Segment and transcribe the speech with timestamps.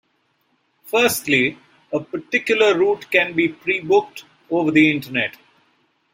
[0.83, 1.59] Firstly,
[1.93, 5.37] a particular route can be pre-booked over the Internet.